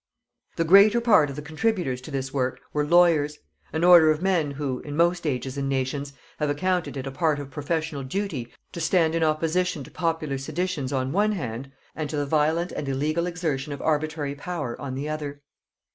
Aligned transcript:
]The 0.55 0.63
greater 0.63 0.99
part 0.99 1.29
of 1.29 1.35
the 1.35 1.43
contributors 1.43 2.01
to 2.01 2.09
this 2.09 2.33
work 2.33 2.59
were 2.73 2.83
lawyers; 2.83 3.37
an 3.71 3.83
order 3.83 4.09
of 4.09 4.19
men 4.19 4.49
who, 4.49 4.79
in 4.79 4.95
most 4.97 5.27
ages 5.27 5.59
and 5.59 5.69
nations, 5.69 6.13
have 6.39 6.49
accounted 6.49 6.97
it 6.97 7.05
a 7.05 7.11
part 7.11 7.37
of 7.37 7.51
professional 7.51 8.01
duty 8.01 8.51
to 8.71 8.81
stand 8.81 9.13
in 9.13 9.23
opposition 9.23 9.83
to 9.83 9.91
popular 9.91 10.39
seditions 10.39 10.91
on 10.91 11.11
one 11.11 11.33
hand, 11.33 11.71
and 11.95 12.09
to 12.09 12.17
the 12.17 12.25
violent 12.25 12.71
and 12.71 12.89
illegal 12.89 13.27
exertion 13.27 13.71
of 13.73 13.79
arbitrary 13.83 14.33
power 14.33 14.75
on 14.81 14.95
the 14.95 15.07
other. 15.07 15.43